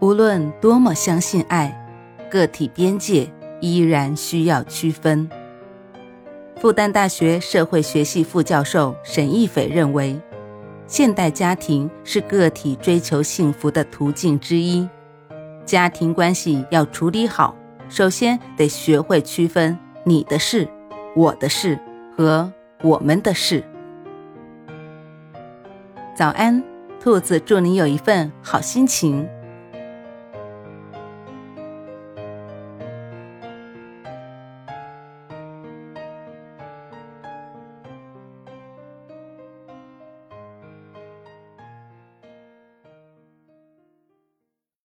[0.00, 1.78] 无论多么相信爱，
[2.30, 5.28] 个体边界依然需要区分。
[6.56, 10.18] 复旦大学社会学系副教授沈义斐认为，
[10.86, 14.88] 现代家庭是个体追求幸福的途径之一。
[15.66, 17.54] 家庭关系要处理好，
[17.90, 20.66] 首先得学会区分你的事、
[21.14, 21.78] 我的事
[22.16, 22.50] 和
[22.82, 23.62] 我们的事。
[26.16, 26.62] 早安，
[26.98, 29.28] 兔子，祝你有一份好心情。